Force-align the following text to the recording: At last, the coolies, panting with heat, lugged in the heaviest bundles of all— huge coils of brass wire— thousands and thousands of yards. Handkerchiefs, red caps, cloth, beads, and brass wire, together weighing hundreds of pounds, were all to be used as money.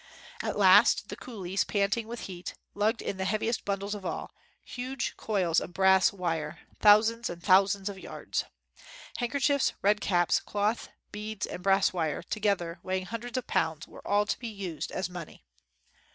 At 0.41 0.57
last, 0.57 1.09
the 1.09 1.15
coolies, 1.15 1.63
panting 1.63 2.07
with 2.07 2.21
heat, 2.21 2.55
lugged 2.73 3.03
in 3.03 3.17
the 3.17 3.25
heaviest 3.25 3.65
bundles 3.65 3.93
of 3.93 4.03
all— 4.03 4.31
huge 4.75 5.15
coils 5.15 5.59
of 5.59 5.75
brass 5.75 6.11
wire— 6.11 6.61
thousands 6.79 7.29
and 7.29 7.43
thousands 7.43 7.87
of 7.87 7.99
yards. 7.99 8.45
Handkerchiefs, 9.17 9.73
red 9.83 10.01
caps, 10.01 10.39
cloth, 10.39 10.89
beads, 11.11 11.45
and 11.45 11.61
brass 11.61 11.93
wire, 11.93 12.23
together 12.23 12.79
weighing 12.81 13.05
hundreds 13.05 13.37
of 13.37 13.45
pounds, 13.45 13.87
were 13.87 14.01
all 14.07 14.25
to 14.25 14.39
be 14.39 14.47
used 14.47 14.91
as 14.91 15.07
money. 15.07 15.45